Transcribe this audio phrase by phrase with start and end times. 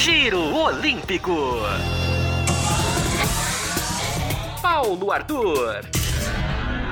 [0.00, 1.58] Giro Olímpico.
[4.62, 5.82] Paulo Arthur.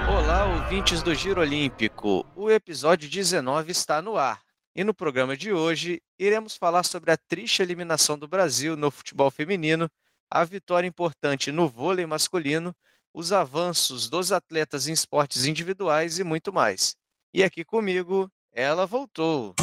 [0.07, 2.27] Olá, ouvintes do Giro Olímpico.
[2.37, 4.43] O episódio 19 está no ar.
[4.77, 9.31] E no programa de hoje, iremos falar sobre a triste eliminação do Brasil no futebol
[9.31, 9.91] feminino,
[10.31, 12.77] a vitória importante no vôlei masculino,
[13.15, 16.95] os avanços dos atletas em esportes individuais e muito mais.
[17.33, 19.55] E aqui comigo, ela voltou.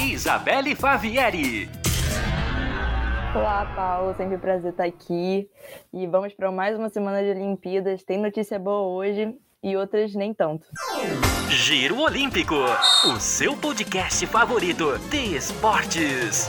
[0.00, 1.68] Isabelle Favieri.
[3.34, 4.14] Olá, Paulo.
[4.16, 5.46] Sempre um prazer estar aqui.
[5.92, 8.02] E vamos para mais uma semana de Olimpíadas.
[8.02, 10.66] Tem notícia boa hoje e outras nem tanto.
[11.50, 16.48] Giro Olímpico, o seu podcast favorito de esportes.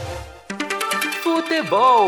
[1.21, 2.07] Futebol.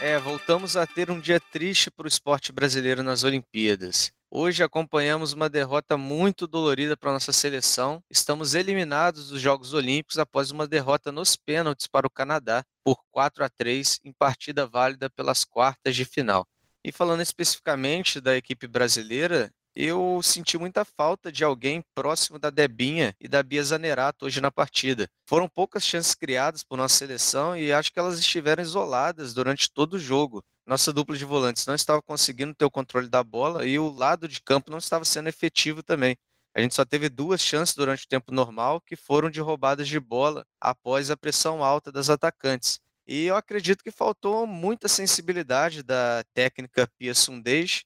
[0.00, 4.10] É, voltamos a ter um dia triste para o esporte brasileiro nas Olimpíadas.
[4.30, 8.02] Hoje acompanhamos uma derrota muito dolorida para nossa seleção.
[8.10, 13.42] Estamos eliminados dos Jogos Olímpicos após uma derrota nos pênaltis para o Canadá por 4
[13.42, 16.46] a 3 em partida válida pelas quartas de final.
[16.84, 23.14] E falando especificamente da equipe brasileira, eu senti muita falta de alguém próximo da Debinha
[23.18, 25.08] e da Bia Zanerato hoje na partida.
[25.26, 29.94] Foram poucas chances criadas por nossa seleção e acho que elas estiveram isoladas durante todo
[29.94, 30.44] o jogo.
[30.68, 34.28] Nossa dupla de volantes não estava conseguindo ter o controle da bola e o lado
[34.28, 36.14] de campo não estava sendo efetivo também.
[36.54, 39.98] A gente só teve duas chances durante o tempo normal, que foram de roubadas de
[39.98, 42.78] bola após a pressão alta das atacantes.
[43.06, 47.84] E eu acredito que faltou muita sensibilidade da técnica Pia Sundez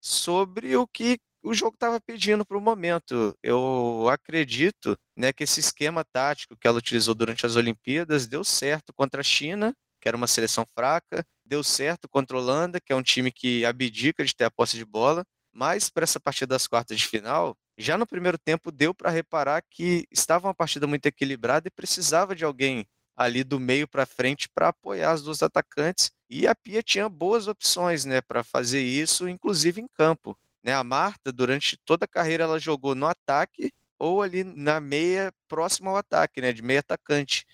[0.00, 3.36] sobre o que o jogo estava pedindo para o momento.
[3.42, 8.92] Eu acredito né, que esse esquema tático que ela utilizou durante as Olimpíadas deu certo
[8.92, 12.96] contra a China, que era uma seleção fraca, deu certo contra a Holanda, que é
[12.96, 16.68] um time que abdica de ter a posse de bola, mas para essa partida das
[16.68, 21.06] quartas de final, já no primeiro tempo deu para reparar que estava uma partida muito
[21.06, 26.12] equilibrada e precisava de alguém ali do meio para frente para apoiar as duas atacantes.
[26.28, 30.38] E a Pia tinha boas opções né, para fazer isso, inclusive em campo.
[30.62, 30.72] Né?
[30.72, 35.90] A Marta, durante toda a carreira, ela jogou no ataque ou ali na meia, próximo
[35.90, 36.52] ao ataque, né?
[36.52, 37.44] de meia atacante.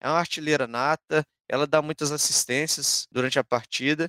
[0.00, 4.08] É uma artilheira nata, ela dá muitas assistências durante a partida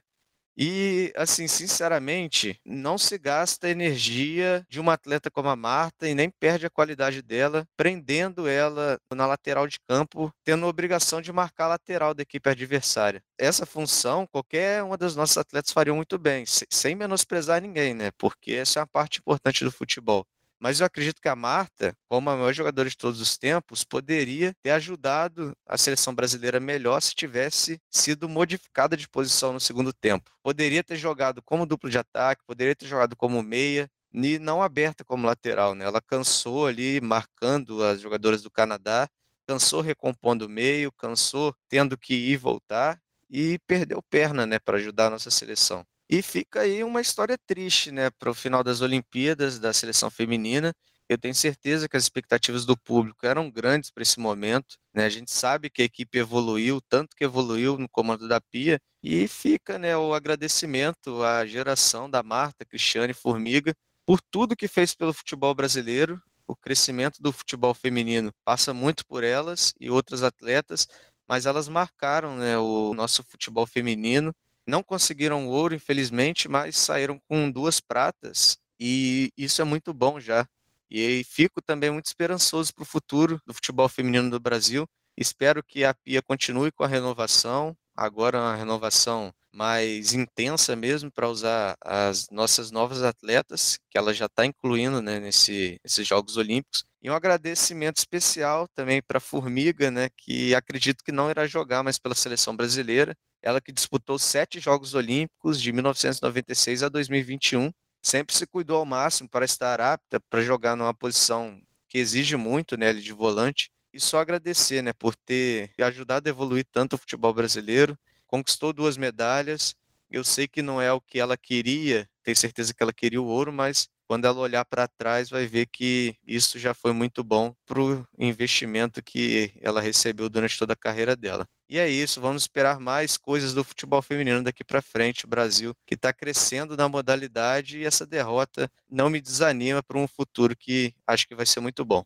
[0.61, 6.13] e, assim, sinceramente, não se gasta a energia de uma atleta como a Marta e
[6.13, 11.31] nem perde a qualidade dela, prendendo ela na lateral de campo, tendo a obrigação de
[11.31, 13.22] marcar a lateral da equipe adversária.
[13.38, 18.11] Essa função, qualquer uma das nossas atletas faria muito bem, sem menosprezar ninguém, né?
[18.17, 20.25] Porque essa é uma parte importante do futebol.
[20.59, 24.53] Mas eu acredito que a Marta, como a maior jogadora de todos os tempos, poderia
[24.62, 30.30] ter ajudado a seleção brasileira melhor se tivesse sido modificada de posição no segundo tempo.
[30.44, 35.03] Poderia ter jogado como duplo de ataque, poderia ter jogado como meia, e não aberta
[35.03, 35.75] como lateral.
[35.75, 35.86] Né?
[35.86, 39.08] Ela cansou ali marcando as jogadoras do Canadá,
[39.47, 43.00] cansou recompondo o meio, cansou tendo que ir e voltar
[43.30, 45.86] e perdeu perna né, para ajudar a nossa seleção.
[46.12, 50.74] E fica aí uma história triste, né, para o final das Olimpíadas da seleção feminina.
[51.08, 54.75] Eu tenho certeza que as expectativas do público eram grandes para esse momento.
[54.92, 55.06] Né?
[55.06, 59.28] A gente sabe que a equipe evoluiu, tanto que evoluiu no comando da Pia, e
[59.28, 65.14] fica né, o agradecimento à geração da Marta, Cristiane Formiga, por tudo que fez pelo
[65.14, 66.20] futebol brasileiro.
[66.47, 70.88] O crescimento do futebol feminino passa muito por elas e outras atletas,
[71.28, 74.34] mas elas marcaram né, o nosso futebol feminino
[74.68, 80.47] não conseguiram ouro, infelizmente, mas saíram com duas pratas e isso é muito bom já.
[80.90, 84.88] E fico também muito esperançoso para o futuro do futebol feminino do Brasil.
[85.18, 91.29] Espero que a Pia continue com a renovação, agora uma renovação mais intensa mesmo para
[91.29, 96.83] usar as nossas novas atletas, que ela já está incluindo né, nesse, nesses Jogos Olímpicos.
[97.01, 101.81] E um agradecimento especial também para a Formiga, né, que acredito que não irá jogar
[101.83, 103.15] mais pela seleção brasileira.
[103.41, 107.71] Ela que disputou sete Jogos Olímpicos de 1996 a 2021,
[108.01, 112.77] sempre se cuidou ao máximo para estar apta para jogar numa posição que exige muito
[112.77, 113.71] né, de volante.
[113.91, 117.97] E só agradecer né, por ter ajudado a evoluir tanto o futebol brasileiro.
[118.29, 119.76] Conquistou duas medalhas.
[120.09, 123.26] Eu sei que não é o que ela queria, tenho certeza que ela queria o
[123.26, 127.53] ouro, mas quando ela olhar para trás, vai ver que isso já foi muito bom
[127.66, 131.47] para o investimento que ela recebeu durante toda a carreira dela.
[131.67, 135.26] E é isso, vamos esperar mais coisas do futebol feminino daqui para frente.
[135.26, 140.08] O Brasil que está crescendo na modalidade e essa derrota não me desanima para um
[140.08, 142.03] futuro que acho que vai ser muito bom.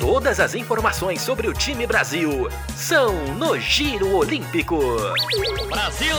[0.00, 4.80] Todas as informações sobre o time Brasil são no Giro Olímpico.
[5.68, 6.16] Brasil!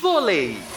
[0.00, 0.69] Vôlei.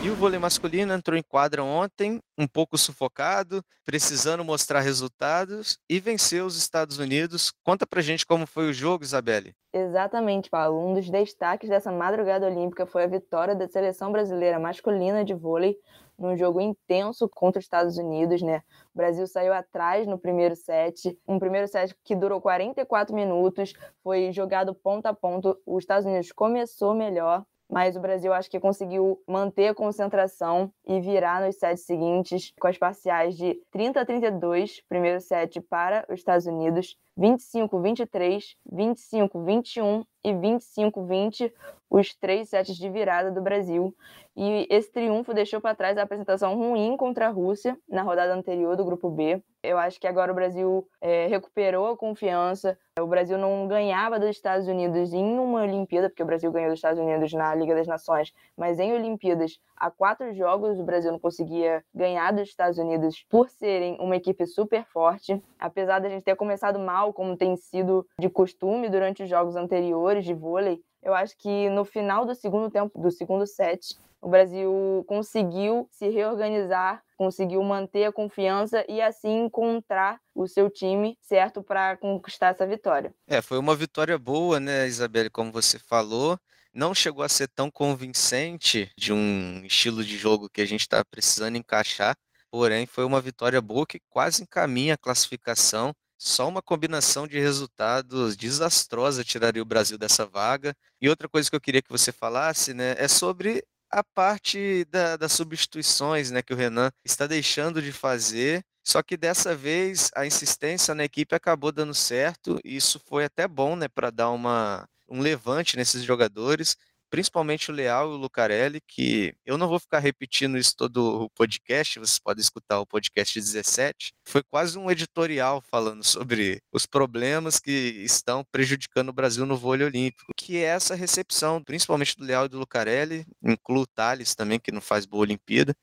[0.00, 5.98] E o vôlei masculino entrou em quadra ontem, um pouco sufocado, precisando mostrar resultados e
[5.98, 7.52] venceu os Estados Unidos.
[7.64, 9.56] Conta pra gente como foi o jogo, Isabelle.
[9.72, 10.88] Exatamente, Paulo.
[10.88, 15.76] Um dos destaques dessa madrugada olímpica foi a vitória da seleção brasileira masculina de vôlei
[16.16, 18.62] num jogo intenso contra os Estados Unidos, né?
[18.94, 23.72] O Brasil saiu atrás no primeiro set, um primeiro set que durou 44 minutos,
[24.02, 25.60] foi jogado ponto a ponto.
[25.66, 31.00] Os Estados Unidos começou melhor, mas o Brasil acho que conseguiu manter a concentração e
[31.00, 36.20] virar nos sets seguintes com as parciais de 30 a 32, primeiro set para os
[36.20, 41.52] Estados Unidos, 25 23, 25 21 e 25 20,
[41.90, 43.92] os três sets de virada do Brasil.
[44.36, 48.76] E esse triunfo deixou para trás a apresentação ruim contra a Rússia na rodada anterior
[48.76, 49.42] do grupo B.
[49.60, 52.78] Eu acho que agora o Brasil é, recuperou a confiança.
[53.00, 56.78] O Brasil não ganhava dos Estados Unidos em uma Olimpíada, porque o Brasil ganhou dos
[56.78, 61.18] Estados Unidos na Liga das Nações, mas em Olimpíadas, há quatro jogos o Brasil não
[61.18, 65.42] conseguia ganhar dos Estados Unidos por serem uma equipe super forte.
[65.58, 70.24] Apesar da gente ter começado mal, como tem sido de costume durante os jogos anteriores
[70.24, 75.04] de vôlei, eu acho que no final do segundo tempo, do segundo set, o Brasil
[75.06, 81.96] conseguiu se reorganizar, conseguiu manter a confiança e assim encontrar o seu time certo para
[81.96, 83.14] conquistar essa vitória.
[83.26, 86.38] É, foi uma vitória boa, né, Isabelle, como você falou.
[86.74, 91.04] Não chegou a ser tão convincente de um estilo de jogo que a gente está
[91.04, 92.16] precisando encaixar,
[92.50, 95.94] porém foi uma vitória boa que quase encaminha a classificação.
[96.18, 100.74] Só uma combinação de resultados desastrosa tiraria o Brasil dessa vaga.
[101.00, 105.16] E outra coisa que eu queria que você falasse, né, é sobre a parte da,
[105.16, 108.64] das substituições né, que o Renan está deixando de fazer.
[108.84, 113.46] Só que dessa vez a insistência na equipe acabou dando certo, e isso foi até
[113.46, 116.76] bom né, para dar uma, um levante nesses jogadores
[117.10, 121.30] principalmente o Leal e o Lucarelli, que eu não vou ficar repetindo isso todo o
[121.30, 124.12] podcast, vocês podem escutar o podcast 17.
[124.24, 129.86] Foi quase um editorial falando sobre os problemas que estão prejudicando o Brasil no vôlei
[129.86, 134.58] olímpico, que é essa recepção, principalmente do Leal e do Lucarelli, incluo o Thales também,
[134.58, 135.74] que não faz boa Olimpíada,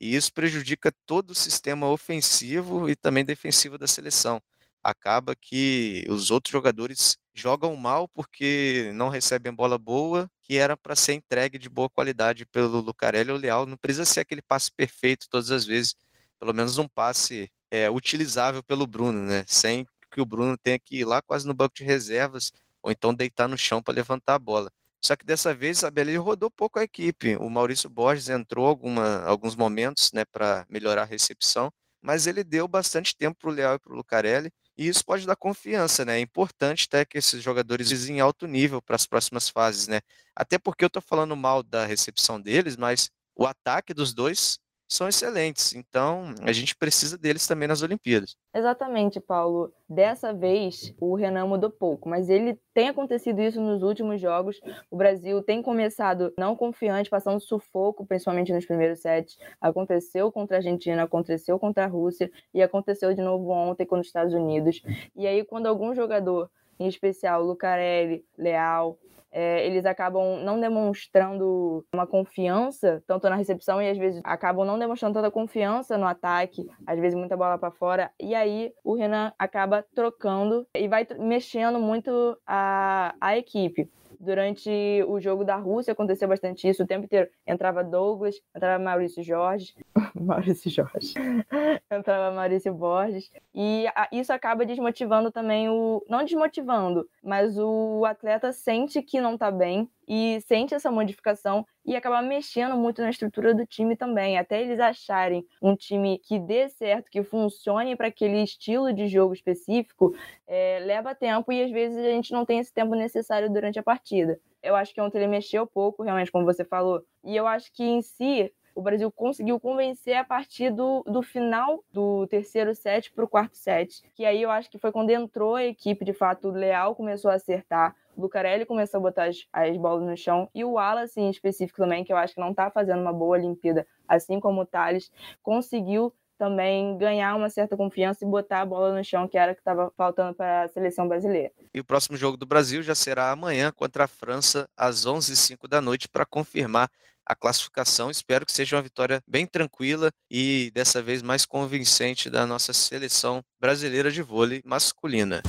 [0.00, 4.40] e isso prejudica todo o sistema ofensivo e também defensivo da seleção
[4.82, 10.96] acaba que os outros jogadores jogam mal porque não recebem bola boa, que era para
[10.96, 13.66] ser entregue de boa qualidade pelo Lucarelli ou Leal.
[13.66, 15.94] Não precisa ser aquele passe perfeito todas as vezes,
[16.38, 19.44] pelo menos um passe é, utilizável pelo Bruno, né?
[19.46, 23.14] Sem que o Bruno tenha que ir lá quase no banco de reservas ou então
[23.14, 24.70] deitar no chão para levantar a bola.
[25.02, 27.36] Só que dessa vez, a ele rodou pouco a equipe.
[27.36, 31.72] O Maurício Borges entrou alguma, alguns momentos né, para melhorar a recepção,
[32.02, 35.26] mas ele deu bastante tempo para o Leal e para o Lucarelli e isso pode
[35.26, 36.16] dar confiança, né?
[36.16, 40.00] É importante até que esses jogadores em alto nível para as próximas fases, né?
[40.34, 44.58] Até porque eu estou falando mal da recepção deles, mas o ataque dos dois
[44.90, 45.72] são excelentes.
[45.74, 48.36] Então, a gente precisa deles também nas Olimpíadas.
[48.52, 49.72] Exatamente, Paulo.
[49.88, 54.60] Dessa vez, o Renan mudou pouco, mas ele tem acontecido isso nos últimos jogos.
[54.90, 59.38] O Brasil tem começado não confiante, passando sufoco, principalmente nos primeiros sets.
[59.60, 64.08] Aconteceu contra a Argentina, aconteceu contra a Rússia e aconteceu de novo ontem contra os
[64.08, 64.82] Estados Unidos.
[65.14, 66.50] E aí, quando algum jogador,
[66.80, 68.98] em especial Lucarelli, Leal,
[69.32, 74.78] é, eles acabam não demonstrando uma confiança, tanto na recepção e às vezes acabam não
[74.78, 79.32] demonstrando tanta confiança no ataque, às vezes muita bola para fora, e aí o Renan
[79.38, 83.88] acaba trocando e vai mexendo muito a, a equipe.
[84.20, 84.70] Durante
[85.08, 87.30] o jogo da Rússia aconteceu bastante isso o tempo inteiro.
[87.46, 89.74] Entrava Douglas, entrava Maurício Jorge,
[90.14, 91.14] Maurício Jorge,
[91.90, 96.04] entrava Maurício Borges, e isso acaba desmotivando também o.
[96.06, 101.96] Não desmotivando, mas o atleta sente que não está bem e sente essa modificação e
[101.96, 106.68] acaba mexendo muito na estrutura do time também, até eles acharem um time que dê
[106.68, 110.14] certo, que funcione para aquele estilo de jogo específico,
[110.46, 113.82] é, leva tempo e às vezes a gente não tem esse tempo necessário durante a
[113.82, 114.38] partida.
[114.62, 117.82] Eu acho que ontem ele mexeu pouco, realmente, como você falou, e eu acho que
[117.82, 123.24] em si o Brasil conseguiu convencer a partir do, do final do terceiro set para
[123.24, 124.02] o quarto set.
[124.14, 127.30] Que aí eu acho que foi quando entrou a equipe, de fato, o Leal começou
[127.30, 127.94] a acertar.
[128.16, 130.48] O Lucarelli começou a botar as, as bolas no chão.
[130.54, 133.36] E o Wallace, em específico também, que eu acho que não está fazendo uma boa
[133.36, 135.10] Olimpíada, assim como o Thales,
[135.42, 139.54] conseguiu também ganhar uma certa confiança e botar a bola no chão, que era o
[139.54, 141.52] que estava faltando para a seleção brasileira.
[141.74, 145.82] E o próximo jogo do Brasil já será amanhã contra a França, às 11h05 da
[145.82, 146.90] noite, para confirmar
[147.26, 148.10] a classificação.
[148.10, 153.42] Espero que seja uma vitória bem tranquila e dessa vez mais convincente da nossa seleção
[153.60, 155.42] brasileira de vôlei masculina.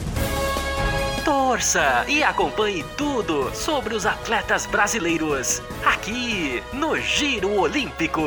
[1.23, 8.21] Torça e acompanhe tudo sobre os atletas brasileiros aqui no Giro Olímpico.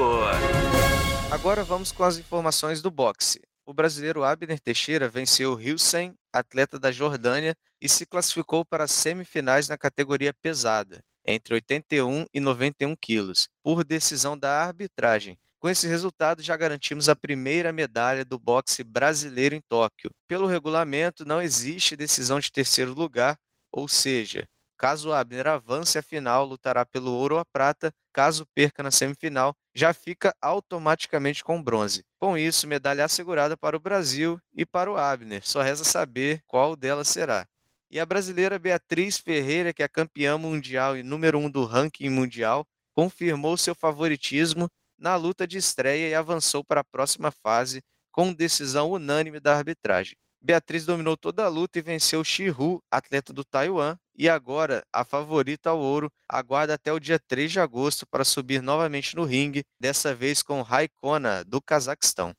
[1.30, 3.40] Agora vamos com as informações do boxe.
[3.66, 9.68] O brasileiro Abner Teixeira venceu Hilsen, atleta da Jordânia, e se classificou para as semifinais
[9.68, 15.38] na categoria pesada, entre 81 e 91 quilos, por decisão da arbitragem.
[15.64, 20.10] Com esse resultado, já garantimos a primeira medalha do boxe brasileiro em Tóquio.
[20.28, 23.38] Pelo regulamento, não existe decisão de terceiro lugar,
[23.72, 27.90] ou seja, caso Abner avance a final, lutará pelo ouro ou a prata.
[28.12, 32.04] Caso perca na semifinal, já fica automaticamente com bronze.
[32.18, 35.40] Com isso, medalha assegurada para o Brasil e para o Abner.
[35.42, 37.48] Só resta saber qual delas será.
[37.90, 42.66] E a brasileira Beatriz Ferreira, que é campeã mundial e número um do ranking mundial,
[42.94, 48.90] confirmou seu favoritismo na luta de estreia e avançou para a próxima fase com decisão
[48.90, 50.16] unânime da arbitragem.
[50.40, 55.70] Beatriz dominou toda a luta e venceu Shihu, atleta do Taiwan, e agora a favorita
[55.70, 60.14] ao ouro aguarda até o dia 3 de agosto para subir novamente no ringue, dessa
[60.14, 62.34] vez com Raikona, do Cazaquistão.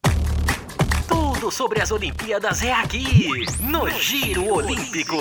[1.35, 3.03] Tudo sobre as Olimpíadas é aqui,
[3.61, 5.17] no Giro Olímpico.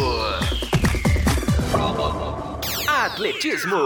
[2.88, 3.76] Atletismo.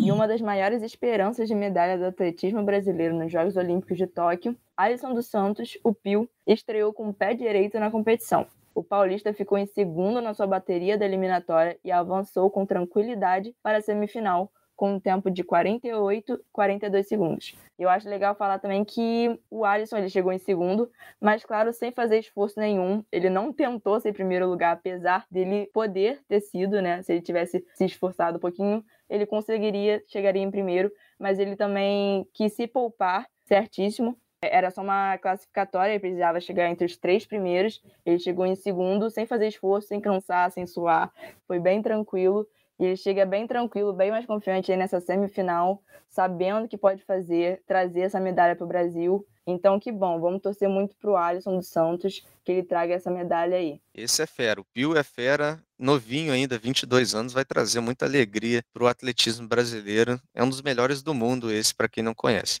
[0.00, 4.56] E uma das maiores esperanças de medalha do atletismo brasileiro nos Jogos Olímpicos de Tóquio,
[4.76, 8.46] Alisson dos Santos, o Pio, estreou com o pé direito na competição.
[8.72, 13.78] O paulista ficou em segundo na sua bateria da eliminatória e avançou com tranquilidade para
[13.78, 17.56] a semifinal, com um tempo de 48 42 segundos.
[17.76, 20.88] Eu acho legal falar também que o Alisson ele chegou em segundo,
[21.20, 23.04] mas claro, sem fazer esforço nenhum.
[23.10, 27.02] Ele não tentou ser primeiro lugar, apesar dele poder ter sido, né?
[27.02, 32.24] Se ele tivesse se esforçado um pouquinho, ele conseguiria, chegaria em primeiro, mas ele também
[32.32, 34.16] quis se poupar, certíssimo.
[34.40, 37.82] Era só uma classificatória, ele precisava chegar entre os três primeiros.
[38.06, 41.12] Ele chegou em segundo, sem fazer esforço, sem cansar, sem suar.
[41.48, 42.46] Foi bem tranquilo.
[42.78, 47.62] E ele chega bem tranquilo, bem mais confiante aí nessa semifinal, sabendo que pode fazer,
[47.66, 49.26] trazer essa medalha para o Brasil.
[49.46, 53.10] Então, que bom, vamos torcer muito para o Alisson dos Santos, que ele traga essa
[53.10, 53.80] medalha aí.
[53.94, 58.62] Esse é fera, o Pio é fera, novinho ainda, 22 anos, vai trazer muita alegria
[58.72, 60.20] para o atletismo brasileiro.
[60.34, 62.60] É um dos melhores do mundo esse, para quem não conhece.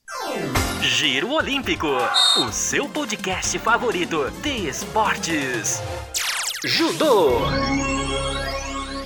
[0.80, 1.88] Giro Olímpico,
[2.38, 5.82] o seu podcast favorito de esportes.
[6.64, 7.40] Judô.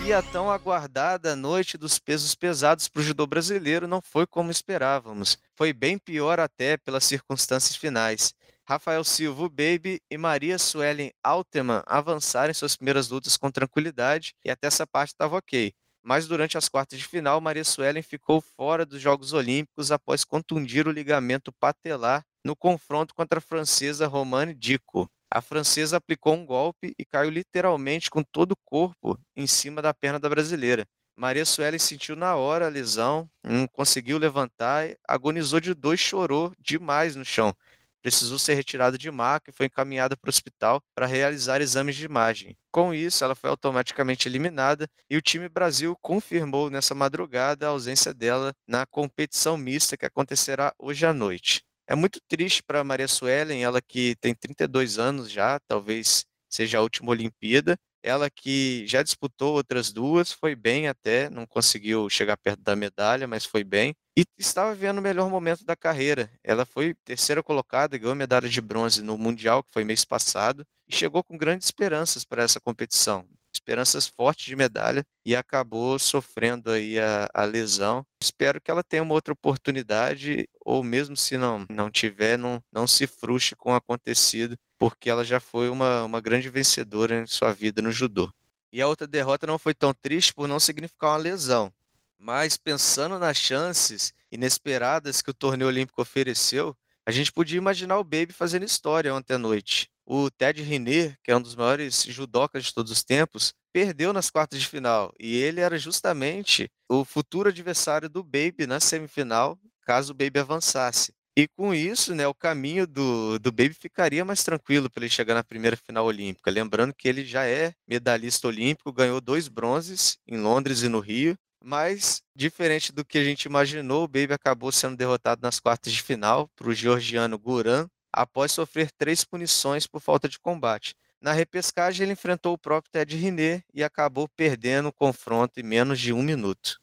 [0.04, 4.50] E a tão aguardada noite dos pesos pesados para o judô brasileiro não foi como
[4.50, 5.38] esperávamos.
[5.54, 8.35] Foi bem pior até pelas circunstâncias finais.
[8.68, 14.50] Rafael Silva, Baby e Maria Suelen Alterman avançaram em suas primeiras lutas com tranquilidade e
[14.50, 15.73] até essa parte estava ok.
[16.02, 20.88] Mas durante as quartas de final, Maria Suelen ficou fora dos Jogos Olímpicos após contundir
[20.88, 25.09] o ligamento patelar no confronto contra a francesa Romane Dico.
[25.34, 29.94] A francesa aplicou um golpe e caiu literalmente com todo o corpo em cima da
[29.94, 30.86] perna da brasileira.
[31.16, 36.52] Maria Suelen sentiu na hora a lesão, não conseguiu levantar, agonizou de dor e chorou
[36.60, 37.56] demais no chão.
[38.02, 42.04] Precisou ser retirada de maca e foi encaminhada para o hospital para realizar exames de
[42.04, 42.54] imagem.
[42.70, 48.12] Com isso, ela foi automaticamente eliminada e o time Brasil confirmou nessa madrugada a ausência
[48.12, 51.64] dela na competição mista que acontecerá hoje à noite.
[51.86, 56.82] É muito triste para Maria Suelen, ela que tem 32 anos já, talvez seja a
[56.82, 57.76] última Olimpíada.
[58.04, 63.28] Ela que já disputou outras duas, foi bem até, não conseguiu chegar perto da medalha,
[63.28, 63.94] mas foi bem.
[64.16, 66.30] E estava vendo o melhor momento da carreira.
[66.42, 70.94] Ela foi terceira colocada, ganhou medalha de bronze no Mundial, que foi mês passado, e
[70.94, 76.99] chegou com grandes esperanças para essa competição esperanças fortes de medalha e acabou sofrendo aí
[76.99, 78.04] a, a, lesão.
[78.21, 82.87] Espero que ela tenha uma outra oportunidade, ou mesmo se não, não tiver, não, não
[82.87, 87.52] se frustre com o acontecido, porque ela já foi uma, uma grande vencedora em sua
[87.52, 88.32] vida no judô.
[88.73, 91.73] E a outra derrota não foi tão triste por não significar uma lesão.
[92.18, 98.04] Mas pensando nas chances inesperadas que o torneio olímpico ofereceu, a gente podia imaginar o
[98.04, 99.91] Baby fazendo história ontem à noite.
[100.06, 104.30] O Ted Riner, que é um dos maiores judocas de todos os tempos, perdeu nas
[104.30, 105.12] quartas de final.
[105.18, 111.12] E ele era justamente o futuro adversário do Baby na semifinal, caso o Baby avançasse.
[111.35, 115.35] E com isso, né, o caminho do, do Baby ficaria mais tranquilo para ele chegar
[115.35, 116.50] na primeira final olímpica.
[116.50, 121.35] Lembrando que ele já é medalhista olímpico, ganhou dois bronzes em Londres e no Rio.
[121.64, 126.02] Mas, diferente do que a gente imaginou, o Baby acabou sendo derrotado nas quartas de
[126.02, 130.95] final para o georgiano Guran, após sofrer três punições por falta de combate.
[131.21, 136.00] Na repescagem, ele enfrentou o próprio Ted Riné e acabou perdendo o confronto em menos
[136.00, 136.78] de um minuto.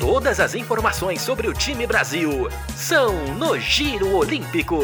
[0.00, 4.78] Todas as informações sobre o time Brasil são no Giro Olímpico.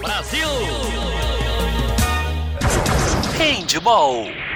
[0.00, 0.48] Brasil!
[3.36, 4.51] Handball!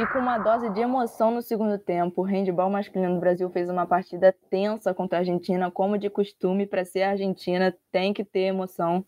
[0.00, 3.68] E com uma dose de emoção no segundo tempo, o handball masculino do Brasil fez
[3.68, 8.46] uma partida tensa contra a Argentina, como de costume, para ser Argentina tem que ter
[8.46, 9.04] emoção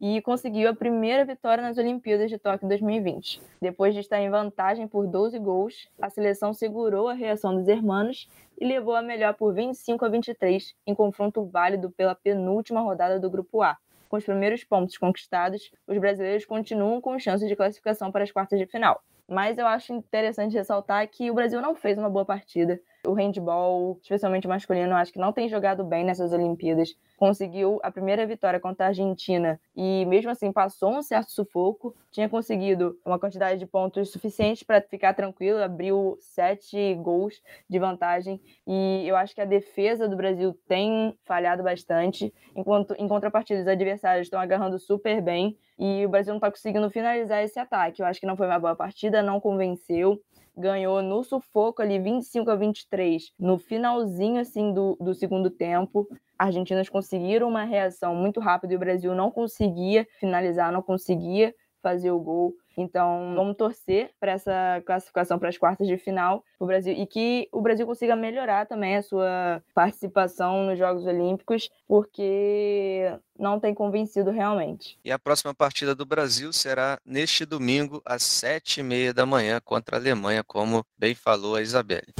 [0.00, 3.40] e conseguiu a primeira vitória nas Olimpíadas de Tóquio 2020.
[3.60, 8.28] Depois de estar em vantagem por 12 gols, a seleção segurou a reação dos hermanos
[8.60, 13.30] e levou a melhor por 25 a 23 em confronto válido pela penúltima rodada do
[13.30, 13.76] Grupo A.
[14.08, 18.58] Com os primeiros pontos conquistados, os brasileiros continuam com chances de classificação para as quartas
[18.58, 19.00] de final.
[19.32, 22.80] Mas eu acho interessante ressaltar que o Brasil não fez uma boa partida.
[23.04, 26.94] O handball, especialmente masculino, acho que não tem jogado bem nessas Olimpíadas.
[27.16, 31.96] Conseguiu a primeira vitória contra a Argentina e, mesmo assim, passou um certo sufoco.
[32.12, 38.40] Tinha conseguido uma quantidade de pontos suficiente para ficar tranquilo, abriu sete gols de vantagem.
[38.64, 43.66] E eu acho que a defesa do Brasil tem falhado bastante, enquanto em contrapartida, os
[43.66, 48.00] adversários estão agarrando super bem e o Brasil não está conseguindo finalizar esse ataque.
[48.00, 50.20] Eu acho que não foi uma boa partida, não convenceu
[50.56, 56.08] ganhou no sufoco ali 25 a 23, no finalzinho assim do, do segundo tempo.
[56.38, 62.10] Argentinas conseguiram uma reação muito rápida e o Brasil não conseguia finalizar, não conseguia fazer
[62.10, 62.54] o gol.
[62.76, 67.48] Então, vamos torcer para essa classificação para as quartas de final o Brasil e que
[67.52, 74.30] o Brasil consiga melhorar também a sua participação nos Jogos Olímpicos, porque não tem convencido
[74.30, 74.98] realmente.
[75.04, 79.60] E a próxima partida do Brasil será neste domingo às sete e meia da manhã
[79.62, 82.14] contra a Alemanha, como bem falou a Isabelle.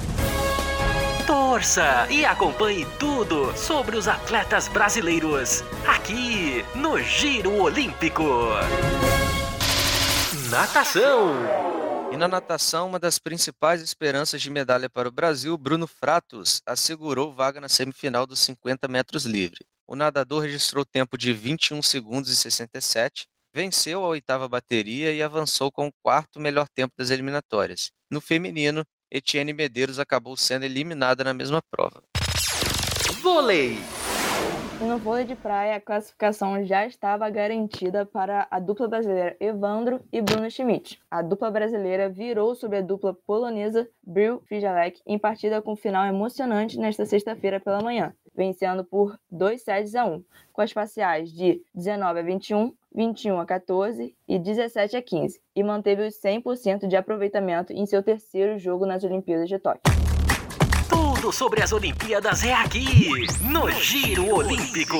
[1.26, 8.24] Torça e acompanhe tudo sobre os atletas brasileiros aqui no Giro Olímpico.
[10.52, 11.32] Natação.
[12.12, 17.32] E na natação, uma das principais esperanças de medalha para o Brasil, Bruno Fratos, assegurou
[17.32, 19.64] vaga na semifinal dos 50 metros livre.
[19.88, 25.72] O nadador registrou tempo de 21 segundos e 67, venceu a oitava bateria e avançou
[25.72, 27.90] com o quarto melhor tempo das eliminatórias.
[28.10, 32.02] No feminino, Etienne Medeiros acabou sendo eliminada na mesma prova.
[33.22, 33.78] Vôlei.
[34.80, 40.20] No vôlei de praia, a classificação já estava garantida para a dupla brasileira Evandro e
[40.20, 41.00] Bruno Schmidt.
[41.08, 46.78] A dupla brasileira virou sobre a dupla polonesa Bril Fijalek em partida com final emocionante
[46.78, 52.18] nesta sexta-feira pela manhã, vencendo por 2 sets a 1, com as parciais de 19
[52.18, 57.72] a 21, 21 a 14 e 17 a 15, e manteve os 100% de aproveitamento
[57.72, 60.01] em seu terceiro jogo nas Olimpíadas de Tóquio.
[61.22, 63.08] Tudo sobre as Olimpíadas é aqui,
[63.42, 64.98] no Giro Olímpico.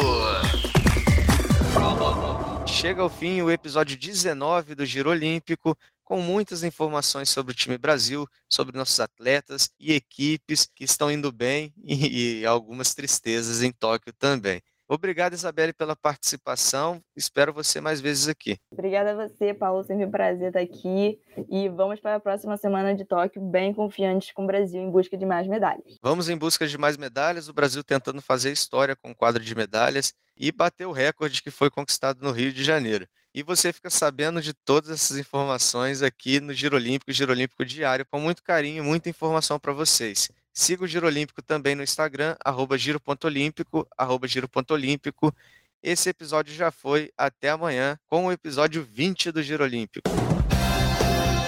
[2.64, 7.76] Chega ao fim o episódio 19 do Giro Olímpico, com muitas informações sobre o time
[7.76, 13.72] Brasil, sobre nossos atletas e equipes que estão indo bem e, e algumas tristezas em
[13.72, 14.62] Tóquio também.
[14.92, 17.02] Obrigado, Isabelle, pela participação.
[17.16, 18.58] Espero você mais vezes aqui.
[18.70, 19.82] Obrigada a você, Paulo.
[19.82, 21.18] Sempre um prazer estar aqui.
[21.50, 25.16] E vamos para a próxima semana de Tóquio, bem confiantes com o Brasil em busca
[25.16, 25.96] de mais medalhas.
[26.02, 27.48] Vamos em busca de mais medalhas.
[27.48, 31.50] O Brasil tentando fazer história com o quadro de medalhas e bater o recorde que
[31.50, 33.08] foi conquistado no Rio de Janeiro.
[33.34, 38.04] E você fica sabendo de todas essas informações aqui no Giro Olímpico, Giro Olímpico Diário,
[38.10, 40.28] com muito carinho, muita informação para vocês.
[40.52, 45.34] Siga o Giro Olímpico também no Instagram, arroba giro.olímpico, arroba giro.olímpico.
[45.82, 47.10] Esse episódio já foi.
[47.16, 50.08] Até amanhã com o episódio 20 do Giro Olímpico.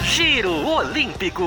[0.03, 1.45] Giro Olímpico.